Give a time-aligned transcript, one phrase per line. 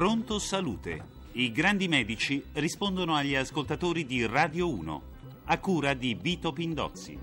[0.00, 1.02] Pronto Salute.
[1.32, 5.02] I grandi medici rispondono agli ascoltatori di Radio 1,
[5.44, 7.18] a cura di Vito Pindozzi.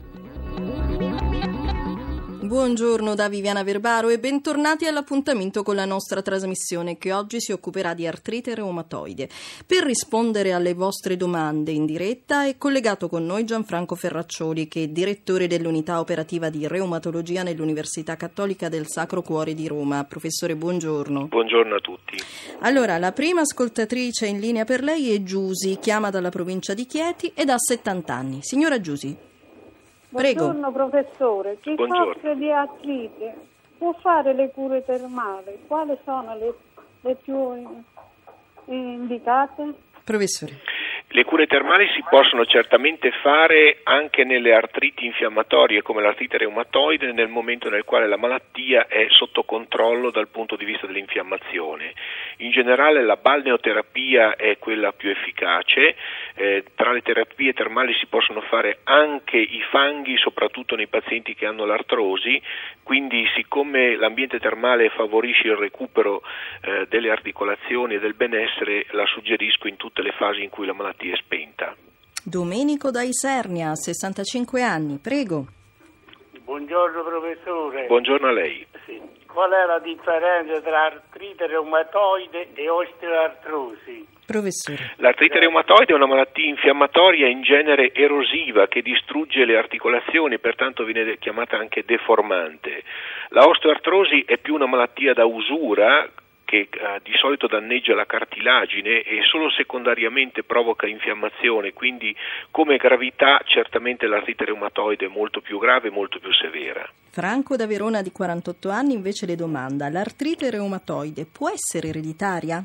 [2.47, 7.93] Buongiorno da Viviana Verbaro e bentornati all'appuntamento con la nostra trasmissione che oggi si occuperà
[7.93, 9.27] di artrite reumatoide.
[9.65, 14.87] Per rispondere alle vostre domande in diretta è collegato con noi Gianfranco Ferraccioli che è
[14.87, 20.05] direttore dell'unità operativa di reumatologia nell'Università Cattolica del Sacro Cuore di Roma.
[20.05, 21.27] Professore, buongiorno.
[21.27, 22.16] Buongiorno a tutti.
[22.59, 27.29] Allora, la prima ascoltatrice in linea per lei è Giusi, chiama dalla provincia di Chieti
[27.35, 28.39] ed ha 70 anni.
[28.41, 29.27] Signora Giusi.
[30.09, 30.45] Prego.
[30.45, 32.13] Buongiorno professore, chi Buongiorno.
[32.13, 33.35] soffre di artrite
[33.77, 35.59] può fare le cure termali?
[35.67, 36.53] Quali sono le,
[37.02, 39.73] le più eh, indicate?
[40.03, 40.53] Professore.
[41.17, 47.27] Le cure termali si possono certamente fare anche nelle artriti infiammatorie come l'artrite reumatoide nel
[47.27, 51.94] momento nel quale la malattia è sotto controllo dal punto di vista dell'infiammazione.
[52.38, 55.95] In generale la balneoterapia è quella più efficace,
[56.36, 61.47] eh, tra le terapie termali si possono fare anche i fanghi, soprattutto nei pazienti che
[61.47, 62.39] hanno l'artrosi,
[62.84, 66.22] quindi siccome l'ambiente termale favorisce il recupero
[66.61, 70.73] eh, delle articolazioni e del benessere, la suggerisco in tutte le fasi in cui la
[70.73, 71.75] malattia è spenta.
[72.23, 74.97] Domenico da Isernia, 65 anni.
[74.97, 75.45] Prego.
[76.44, 77.86] Buongiorno professore.
[77.88, 78.66] Buongiorno a lei.
[78.86, 79.00] Sì.
[79.25, 84.08] Qual è la differenza tra artrite reumatoide e osteoartrosi?
[84.25, 84.95] Professore.
[84.97, 91.17] L'artrite reumatoide è una malattia infiammatoria in genere erosiva che distrugge le articolazioni pertanto viene
[91.17, 92.83] chiamata anche deformante.
[93.30, 96.09] La osteoartrosi è più una malattia da usura
[96.48, 102.16] che eh, di solito danneggia la cartilagine e solo secondariamente provoca infiammazione, quindi
[102.52, 106.90] come gravità certamente l'artrite reumatoide è molto più grave e molto più severa.
[107.12, 112.64] Franco da Verona di 48 anni invece le domanda: l'artrite reumatoide può essere ereditaria?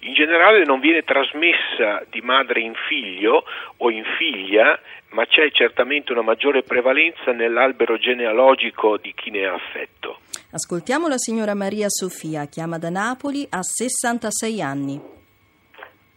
[0.00, 3.44] In generale non viene trasmessa di madre in figlio
[3.76, 4.78] o in figlia,
[5.10, 10.18] ma c'è certamente una maggiore prevalenza nell'albero genealogico di chi ne ha affetto.
[10.54, 15.00] Ascoltiamo la signora Maria Sofia, chiama da Napoli, ha 66 anni.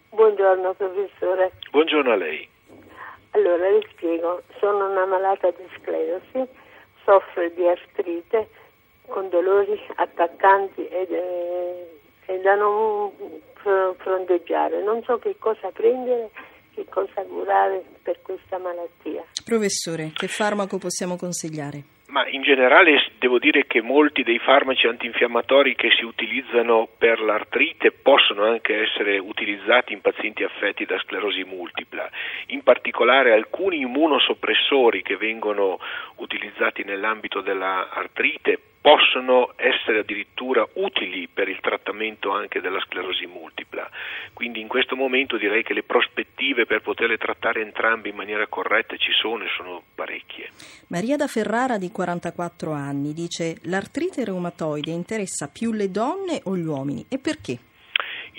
[0.09, 1.53] Buongiorno professore.
[1.71, 2.47] Buongiorno a lei.
[3.31, 6.47] Allora le spiego, sono una malata di sclerosi,
[7.03, 8.47] soffro di artrite
[9.07, 13.11] con dolori attaccanti ed, eh, e da non
[13.55, 14.83] fr- fronteggiare.
[14.83, 16.29] Non so che cosa prendere,
[16.75, 19.23] che cosa curare per questa malattia.
[19.43, 21.96] Professore, che farmaco possiamo consigliare?
[22.07, 27.91] Ma in generale devo dire che molti dei farmaci antinfiammatori che si utilizzano per l'artrite
[27.91, 32.09] possono anche essere utilizzati in pazienti affetti da sclerosi multipla.
[32.47, 35.79] In particolare alcuni immunosoppressori che vengono
[36.15, 38.57] utilizzati nell'ambito dell'artrite
[38.87, 43.89] possono essere addirittura utili per il trattamento anche della sclerosi multipla.
[44.31, 48.95] Quindi in questo momento direi che le prospettive per poterle trattare entrambi in maniera corretta
[48.95, 50.51] ci sono e sono parecchie.
[50.87, 56.65] Maria da Ferrara di 44 anni dice: l'artrite reumatoide interessa più le donne o gli
[56.65, 57.57] uomini e perché?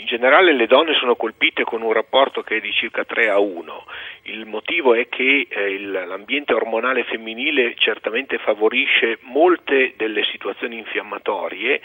[0.08, 3.84] Generale le donne sono colpite con un rapporto che è di circa 3 a 1.
[4.22, 11.82] Il motivo è che eh, il- l'ambiente ormonale femminile certamente favorisce molte delle situazioni infiammatorie,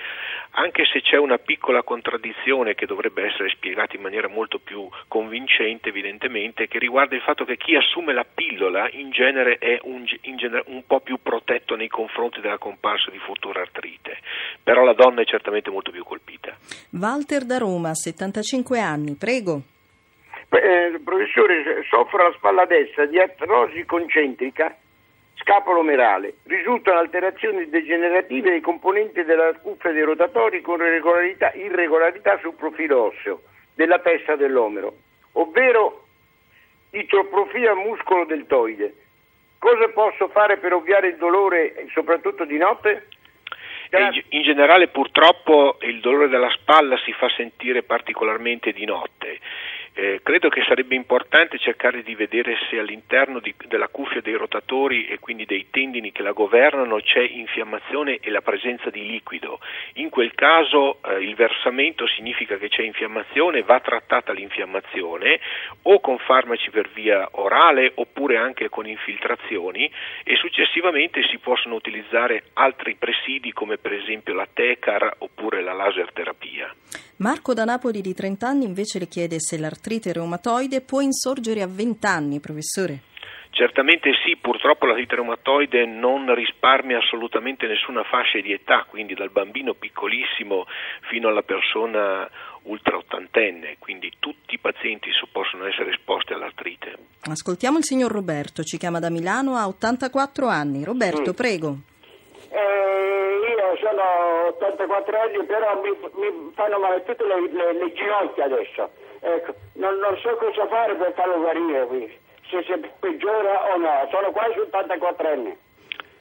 [0.51, 5.89] anche se c'è una piccola contraddizione che dovrebbe essere spiegata in maniera molto più convincente,
[5.89, 10.63] evidentemente, che riguarda il fatto che chi assume la pillola in genere è un, genere
[10.67, 14.17] un po' più protetto nei confronti della comparsa di futura artrite,
[14.63, 16.55] però la donna è certamente molto più colpita.
[16.91, 19.15] Walter da Roma, 75 anni.
[19.15, 19.61] Prego.
[20.49, 24.75] Eh, professore, soffro alla spalla destra di artrosi concentrica
[25.35, 26.35] scapolomerale.
[26.43, 33.41] Risultano alterazioni degenerative dei componenti della cuffia dei rotatori con irregolarità, irregolarità sul profilo osseo
[33.73, 34.95] della testa dell'omero,
[35.33, 36.05] ovvero
[36.91, 38.93] itrotrofia muscolo-deltoide.
[39.57, 43.07] Cosa posso fare per ovviare il dolore, eh, soprattutto di notte?
[43.99, 49.39] In, ge- in generale purtroppo il dolore della spalla si fa sentire particolarmente di notte.
[49.95, 55.05] Eh, credo che sarebbe importante cercare di vedere se all'interno di- della cuffia dei rotatori
[55.05, 59.59] e quindi dei tendini che la governano c'è infiammazione e la presenza di liquido.
[59.95, 65.39] In quel caso eh, il versamento significa che c'è infiammazione, va trattata l'infiammazione
[65.83, 69.89] o con farmaci per via orale oppure anche con infiltrazioni
[70.23, 76.11] e successivamente si possono utilizzare altri presidi come per esempio la Tecar oppure la laser
[76.11, 76.73] terapia.
[77.17, 81.67] Marco da Napoli di 30 anni invece le chiede se l'artrite reumatoide può insorgere a
[81.67, 83.11] 20 anni, professore.
[83.49, 89.73] Certamente sì, purtroppo l'artrite reumatoide non risparmia assolutamente nessuna fascia di età, quindi dal bambino
[89.73, 90.65] piccolissimo
[91.09, 92.27] fino alla persona
[92.63, 96.95] ultra ottantenne, quindi tutti i pazienti possono essere esposti all'artrite.
[97.29, 100.83] Ascoltiamo il signor Roberto, ci chiama da Milano, ha 84 anni.
[100.83, 101.35] Roberto, mm.
[101.35, 101.75] prego.
[102.49, 108.45] Eh, io sono 84 anni, però mi, mi fanno male tutte le, le, le ginocchia
[108.45, 109.02] adesso.
[109.23, 114.07] Ecco, non, non, so cosa fare per farlo guarire qui, se si peggiora o no.
[114.11, 115.57] Sono quasi 84 anni.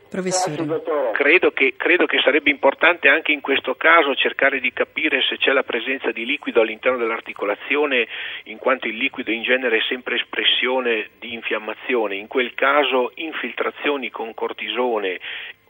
[0.08, 1.12] Professore.
[1.12, 5.52] Credo che, credo che, sarebbe importante anche in questo caso cercare di capire se c'è
[5.52, 8.06] la presenza di liquido all'interno dell'articolazione,
[8.44, 12.16] in quanto il liquido in genere è sempre espressione di infiammazione.
[12.16, 15.18] In quel caso infiltrazioni con cortisone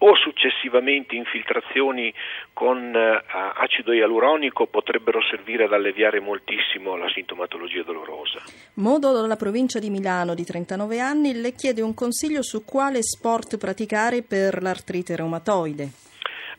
[0.05, 2.13] o successivamente infiltrazioni
[2.53, 8.41] con uh, acido ialuronico potrebbero servire ad alleviare moltissimo la sintomatologia dolorosa.
[8.75, 13.59] Modo dalla provincia di Milano di 39 anni le chiede un consiglio su quale sport
[13.59, 16.12] praticare per l'artrite reumatoide.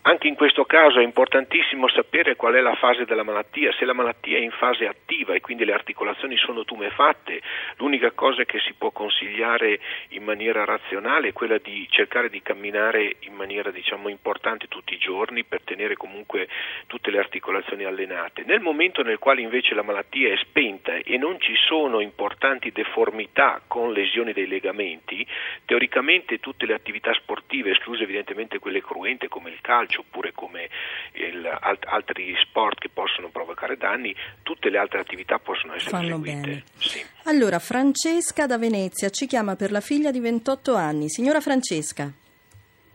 [0.05, 3.93] Anche in questo caso è importantissimo sapere qual è la fase della malattia, se la
[3.93, 7.41] malattia è in fase attiva e quindi le articolazioni sono tumefatte,
[7.77, 9.79] l'unica cosa che si può consigliare
[10.09, 14.97] in maniera razionale è quella di cercare di camminare in maniera diciamo, importante tutti i
[14.97, 16.49] giorni per tenere comunque
[16.87, 18.43] tutte le articolazioni allenate.
[18.45, 23.61] Nel momento nel quale invece la malattia è spenta e non ci sono importanti deformità
[23.65, 25.25] con lesioni dei legamenti,
[25.63, 30.69] teoricamente tutte le attività sportive, escluse evidentemente quelle cruente come il calcio, calcio oppure come
[31.13, 36.21] il, alt, altri sport che possono provocare danni, tutte le altre attività possono essere Fanno
[36.23, 36.63] seguite.
[36.77, 37.05] Sì.
[37.25, 41.09] Allora, Francesca da Venezia ci chiama per la figlia di 28 anni.
[41.09, 42.11] Signora Francesca,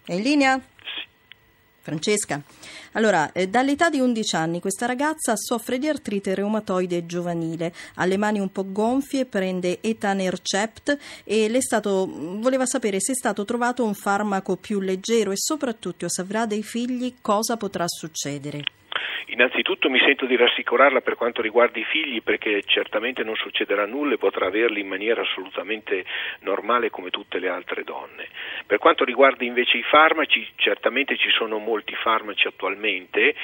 [0.04, 0.60] è in linea?
[1.88, 2.42] Francesca.
[2.92, 8.18] Allora, eh, dall'età di 11 anni questa ragazza soffre di artrite reumatoide giovanile, ha le
[8.18, 13.84] mani un po' gonfie, prende etanercept e le stato, voleva sapere se è stato trovato
[13.84, 18.62] un farmaco più leggero e soprattutto se avrà dei figli cosa potrà succedere.
[19.26, 24.14] Innanzitutto mi sento di rassicurarla per quanto riguarda i figli perché certamente non succederà nulla
[24.14, 26.04] e potrà averli in maniera assolutamente
[26.40, 28.28] normale come tutte le altre donne.
[28.66, 33.34] Per quanto riguarda invece i farmaci, certamente ci sono molti farmaci attualmente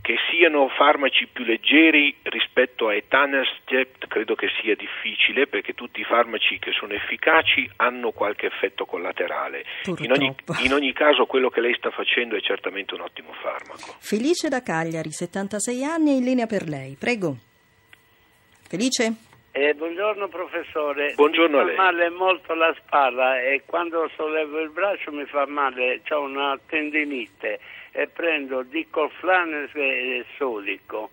[0.00, 6.04] che siano farmaci più leggeri rispetto a etanercept credo che sia difficile perché tutti i
[6.04, 9.64] farmaci che sono efficaci hanno qualche effetto collaterale.
[9.98, 13.96] In ogni, in ogni, caso quello che lei sta facendo è certamente un ottimo farmaco.
[13.98, 16.96] Felice da Cagliari, 76 anni e in linea per lei.
[16.98, 17.36] Prego.
[18.68, 19.14] Felice?
[19.52, 21.14] Eh, buongiorno professore.
[21.14, 26.02] Buongiorno mi fa male molto la spalla e quando sollevo il braccio mi fa male,
[26.10, 27.60] ho una tendinite
[27.92, 31.10] e prendo dicloflane e solico.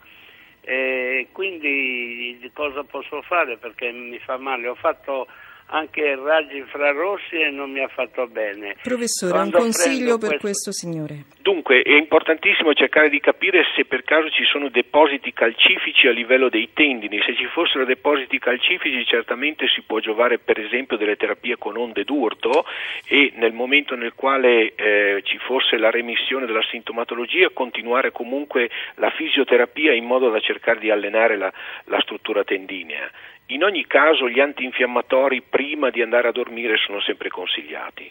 [0.61, 4.67] E quindi cosa posso fare perché mi fa male?
[4.67, 5.27] Ho fatto
[5.71, 8.75] anche raggi infrarossi e non mi ha fatto bene.
[8.81, 10.39] Professore, Quando un consiglio per questo...
[10.39, 11.25] questo signore.
[11.41, 16.49] Dunque, è importantissimo cercare di capire se per caso ci sono depositi calcifici a livello
[16.49, 17.19] dei tendini.
[17.25, 22.03] Se ci fossero depositi calcifici, certamente si può giovare per esempio delle terapie con onde
[22.03, 22.65] d'urto
[23.07, 29.09] e nel momento nel quale eh, ci fosse la remissione della sintomatologia, continuare comunque la
[29.09, 31.51] fisioterapia in modo da cercare di allenare la,
[31.85, 33.09] la struttura tendinea.
[33.51, 38.09] In ogni caso gli antinfiammatori prima di andare a dormire sono sempre consigliati.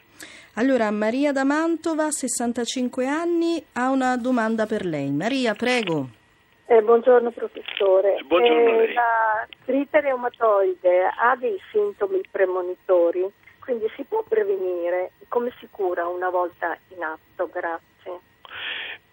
[0.56, 5.10] Allora, Maria da Mantova, 65 anni, ha una domanda per lei.
[5.10, 6.08] Maria, prego.
[6.66, 8.20] Eh, buongiorno professore.
[8.26, 13.26] Buongiorno eh, la artrite reumatoide ha dei sintomi premonitori,
[13.60, 15.12] quindi si può prevenire?
[15.28, 17.48] Come si cura una volta in atto?
[17.50, 17.88] Grazie.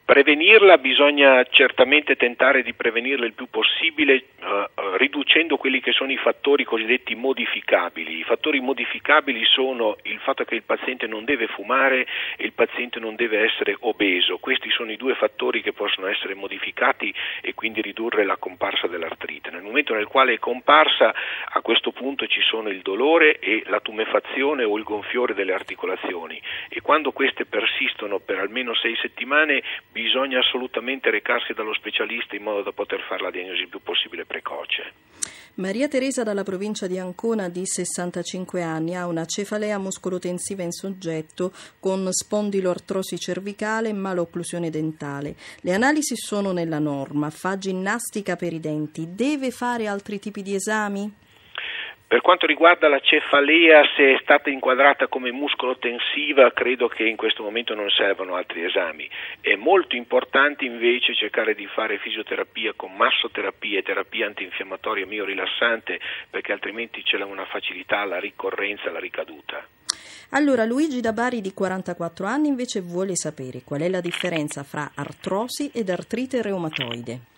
[0.07, 6.13] Prevenirla bisogna certamente tentare di prevenirla il più possibile eh, eh, riducendo quelli che sono
[6.13, 8.19] i fattori cosiddetti modificabili.
[8.19, 13.01] I fattori modificabili sono il fatto che il paziente non deve fumare e il paziente
[13.01, 14.37] non deve essere obeso.
[14.37, 19.49] Questi sono i due fattori che possono essere modificati e quindi ridurre la comparsa dell'artrite.
[19.49, 21.13] Nel momento nel quale è comparsa
[21.49, 26.41] a questo punto ci sono il dolore e la tumefazione o il gonfiore delle articolazioni
[26.69, 29.61] e quando queste persistono per almeno sei settimane
[29.97, 34.25] bisogna assolutamente recarsi dallo specialista in modo da poter fare la diagnosi il più possibile
[34.25, 34.93] precoce.
[35.55, 41.51] Maria Teresa dalla provincia di Ancona di 65 anni ha una cefalea muscolotensiva in soggetto
[41.79, 45.35] con spondiloartrosi cervicale e malocclusione dentale.
[45.61, 50.53] Le analisi sono nella norma, fa ginnastica per i denti, deve fare altri tipi di
[50.53, 51.11] esami?
[52.07, 57.43] Per quanto riguarda la cefalea, se è stata inquadrata come muscolo-tensiva, credo che in questo
[57.43, 59.09] momento non servano altri esami.
[59.41, 65.99] È molto importante invece cercare di fare fisioterapia con massoterapia e terapia antinfiammatoria mio rilassante,
[66.29, 69.67] perché altrimenti c'è una facilità alla ricorrenza, alla ricaduta.
[70.29, 74.91] Allora, Luigi da Bari di 44 anni invece vuole sapere qual è la differenza fra
[74.95, 77.35] artrosi ed artrite reumatoide.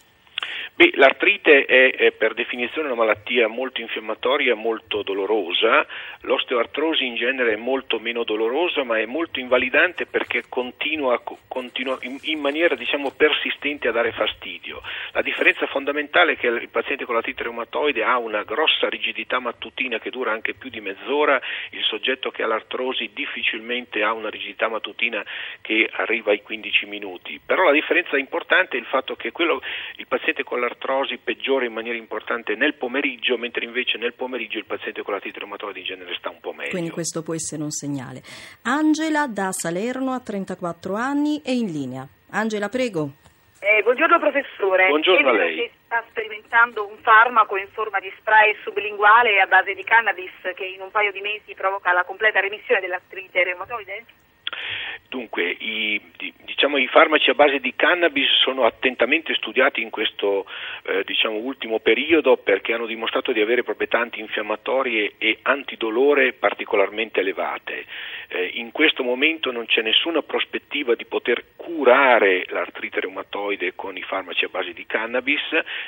[0.80, 5.86] Beh, l'artrite è, è, per definizione una malattia molto infiammatoria molto dolorosa,
[6.22, 12.18] l'osteoartrosi in genere è molto meno dolorosa ma è molto invalidante perché continua, continua in,
[12.22, 14.82] in, maniera diciamo, persistente a dare fastidio.
[15.12, 20.00] La differenza fondamentale è che il paziente con l'artrite reumatoide ha una grossa rigidità mattutina
[20.00, 24.70] che dura anche più di mezz'ora, il soggetto che ha l'artrosi difficilmente ha una rigidità
[24.70, 25.26] mattutina
[25.60, 29.62] che arriva ai 15 minuti, però la differenza importante è il fatto che quello,
[29.98, 34.60] il paziente con l'artrosi l'artrosi peggiora in maniera importante nel pomeriggio, mentre invece nel pomeriggio
[34.60, 36.72] il paziente con la reumatoide in genere sta un po' meglio.
[36.72, 38.22] Quindi questo può essere un segnale.
[38.64, 42.08] Angela da Salerno ha 34 anni e in linea.
[42.32, 43.12] Angela, prego.
[43.60, 44.88] Eh, buongiorno professore.
[44.88, 45.56] Buongiorno a lei.
[45.56, 50.66] Che sta sperimentando un farmaco in forma di spray sublinguale a base di cannabis che
[50.66, 54.06] in un paio di mesi provoca la completa remissione dell'artrite reumatoide?
[55.10, 56.00] Dunque, i,
[56.70, 60.46] diciamo, i, farmaci a base di cannabis sono attentamente studiati in questo
[60.84, 67.86] eh, diciamo, ultimo periodo perché hanno dimostrato di avere proprietà antinfiammatorie e antidolore particolarmente elevate.
[68.28, 74.04] Eh, in questo momento non c'è nessuna prospettiva di poter curare l'artrite reumatoide con i
[74.04, 75.42] farmaci a base di cannabis,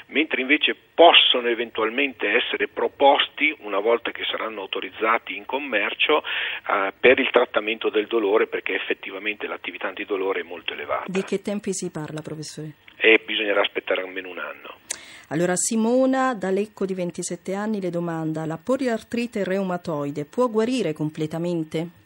[0.07, 6.23] mentre invece possono eventualmente essere proposti, una volta che saranno autorizzati in commercio,
[6.67, 11.05] eh, per il trattamento del dolore perché effettivamente l'attività antidolore è molto elevata.
[11.07, 12.73] Di che tempi si parla, professore?
[12.97, 14.79] E bisognerà aspettare almeno un anno.
[15.27, 22.00] Allora Simona da Lecco di 27 anni le domanda: la poliartrite reumatoide può guarire completamente?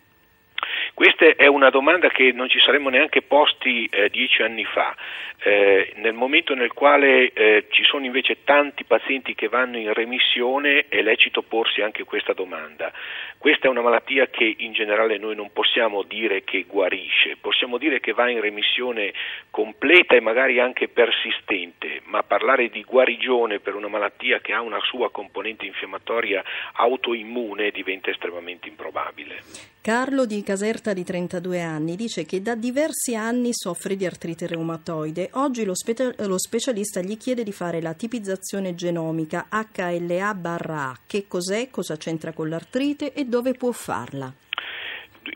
[0.95, 4.95] Questa è una domanda che non ci saremmo neanche posti eh, dieci anni fa,
[5.43, 10.85] eh, nel momento nel quale eh, ci sono invece tanti pazienti che vanno in remissione
[10.87, 12.93] è lecito porsi anche questa domanda.
[13.37, 17.99] Questa è una malattia che in generale noi non possiamo dire che guarisce, possiamo dire
[17.99, 19.11] che va in remissione
[19.51, 24.79] completa e magari anche persistente, ma parlare di guarigione per una malattia che ha una
[24.79, 29.74] sua componente infiammatoria autoimmune diventa estremamente improbabile.
[29.85, 35.29] Carlo di Caserta di 32 anni dice che da diversi anni soffre di artrite reumatoide.
[35.33, 40.97] Oggi lo, spe- lo specialista gli chiede di fare la tipizzazione genomica HLA-A.
[41.05, 44.33] Che cos'è, cosa c'entra con l'artrite e dove può farla?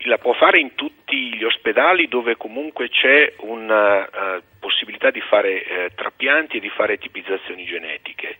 [0.05, 4.41] La può fare in tutti gli ospedali dove comunque c'è una uh,
[4.99, 8.35] possibilità di fare uh, trapianti e di fare tipizzazioni genetiche.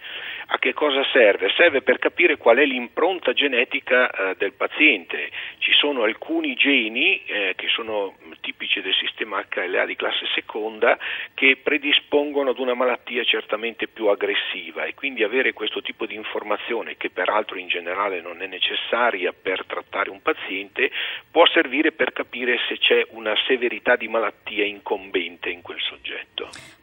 [0.51, 1.49] A che cosa serve?
[1.55, 5.29] Serve per capire qual è l'impronta genetica uh, del paziente.
[5.59, 10.97] Ci sono alcuni geni eh, che sono tipici del sistema HLA di classe seconda
[11.33, 16.97] che predispongono ad una malattia certamente più aggressiva e quindi avere questo tipo di informazione
[16.97, 20.91] che peraltro in generale non è necessaria per trattare un paziente
[21.29, 25.18] può servire per capire se c'è una severità di malattia incombente.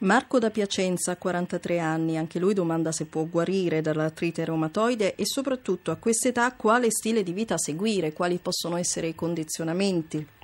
[0.00, 5.90] Marco da Piacenza, 43 anni, anche lui domanda se può guarire dall'artrite reumatoide e soprattutto
[5.90, 10.34] a quest'età quale stile di vita seguire, quali possono essere i condizionamenti.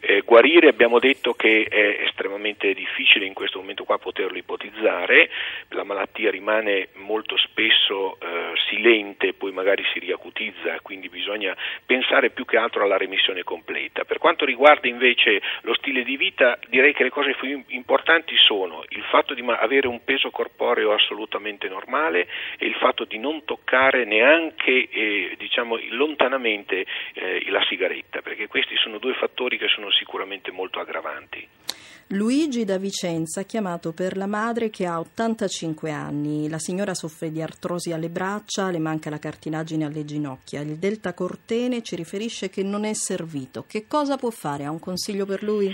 [0.00, 5.28] Eh, guarire abbiamo detto che è estremamente difficile in questo momento qua poterlo ipotizzare,
[5.70, 12.44] la malattia rimane molto spesso eh, silente, poi magari si riacutizza, quindi bisogna pensare più
[12.44, 14.04] che altro alla remissione completa.
[14.04, 18.84] Per quanto riguarda invece lo stile di vita, direi che le cose più importanti sono
[18.90, 24.04] il fatto di avere un peso corporeo assolutamente normale e il fatto di non toccare
[24.04, 29.90] neanche eh, diciamo, lontanamente eh, la sigaretta, perché questi sono due fattori che sono sono
[29.90, 31.46] sicuramente molto aggravanti.
[32.12, 36.48] Luigi da Vicenza, chiamato per la madre che ha 85 anni.
[36.48, 40.62] La signora soffre di artrosi alle braccia, le manca la cartilagine alle ginocchia.
[40.62, 43.66] Il delta cortene ci riferisce che non è servito.
[43.68, 44.64] Che cosa può fare?
[44.64, 45.70] Ha un consiglio per lui?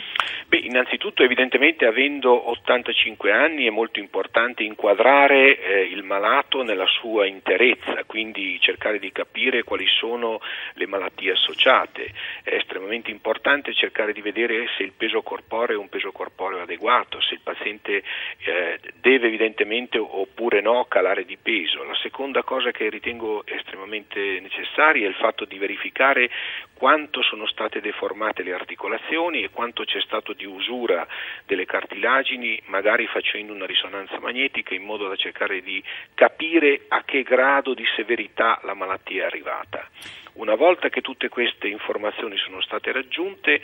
[0.48, 7.26] Beh, innanzitutto evidentemente avendo 85 anni è molto importante inquadrare eh, il malato nella sua
[7.26, 10.40] interezza, quindi cercare di capire quali sono
[10.74, 12.10] le malattie associate.
[12.42, 16.22] È estremamente importante cercare di vedere se il peso corporeo è un peso corporeo
[16.60, 18.02] adeguato, se il paziente
[18.38, 21.82] eh, deve evidentemente oppure no calare di peso.
[21.84, 26.30] La seconda cosa che ritengo estremamente necessaria è il fatto di verificare
[26.74, 31.06] quanto sono state deformate le articolazioni e quanto c'è stato di usura
[31.46, 35.82] delle cartilagini, magari facendo una risonanza magnetica in modo da cercare di
[36.14, 39.88] capire a che grado di severità la malattia è arrivata.
[40.34, 43.60] Una volta che tutte queste informazioni sono state raggiunte,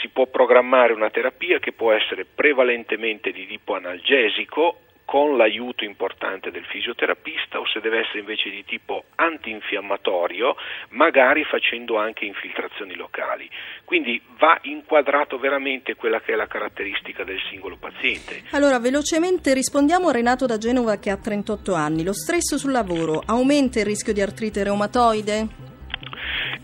[0.00, 6.50] si può programmare una terapia che può essere prevalentemente di tipo analgesico con l'aiuto importante
[6.50, 10.56] del fisioterapista o se deve essere invece di tipo antinfiammatorio,
[10.90, 13.48] magari facendo anche infiltrazioni locali.
[13.84, 18.44] Quindi va inquadrato veramente quella che è la caratteristica del singolo paziente.
[18.52, 22.02] Allora, velocemente rispondiamo a Renato da Genova che ha 38 anni.
[22.02, 25.63] Lo stress sul lavoro aumenta il rischio di artrite reumatoide?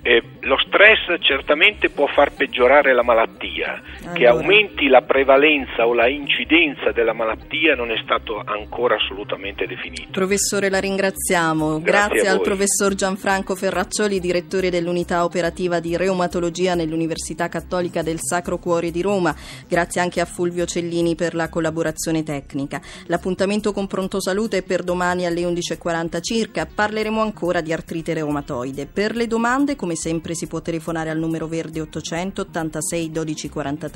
[0.02, 4.12] Eh, lo stress certamente può far peggiorare la malattia, allora.
[4.12, 10.08] che aumenti la prevalenza o la incidenza della malattia non è stato ancora assolutamente definito.
[10.10, 11.80] Professore, la ringraziamo.
[11.80, 18.58] Grazie, Grazie al professor Gianfranco Ferraccioli, direttore dell'unità operativa di reumatologia nell'Università Cattolica del Sacro
[18.58, 19.34] Cuore di Roma.
[19.68, 22.80] Grazie anche a Fulvio Cellini per la collaborazione tecnica.
[23.06, 26.66] L'appuntamento con Pronto Salute è per domani alle 11.40 circa.
[26.66, 28.86] Parleremo ancora di artrite reumatoide.
[28.86, 33.89] Per le domande, come sempre, si può telefonare al numero verde 800 86 12 43,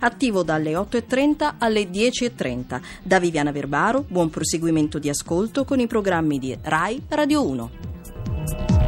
[0.00, 2.80] attivo dalle 8.30 alle 10.30.
[3.02, 8.79] Da Viviana Verbaro, buon proseguimento di ascolto con i programmi di RAI Radio 1.